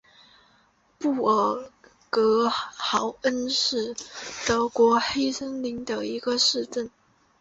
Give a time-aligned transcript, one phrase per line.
[0.97, 1.69] 布尔
[2.09, 3.95] 格豪恩是
[4.47, 6.89] 德国黑森州的一个市镇。